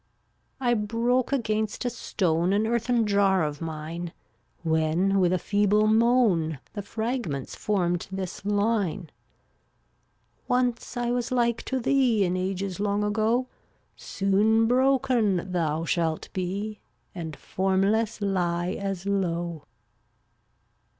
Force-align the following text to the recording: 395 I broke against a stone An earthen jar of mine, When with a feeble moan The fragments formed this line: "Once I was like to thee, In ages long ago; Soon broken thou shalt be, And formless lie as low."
395 0.57 0.67
I 0.67 0.73
broke 1.05 1.31
against 1.31 1.85
a 1.85 1.89
stone 1.91 2.53
An 2.53 2.65
earthen 2.65 3.05
jar 3.05 3.43
of 3.43 3.61
mine, 3.61 4.13
When 4.63 5.19
with 5.19 5.31
a 5.31 5.37
feeble 5.37 5.85
moan 5.85 6.57
The 6.73 6.81
fragments 6.81 7.53
formed 7.53 8.07
this 8.11 8.43
line: 8.43 9.11
"Once 10.47 10.97
I 10.97 11.11
was 11.11 11.31
like 11.31 11.61
to 11.65 11.79
thee, 11.79 12.23
In 12.23 12.35
ages 12.35 12.79
long 12.79 13.03
ago; 13.03 13.45
Soon 13.95 14.65
broken 14.65 15.51
thou 15.51 15.85
shalt 15.85 16.29
be, 16.33 16.79
And 17.13 17.35
formless 17.35 18.19
lie 18.21 18.69
as 18.71 19.05
low." 19.05 19.65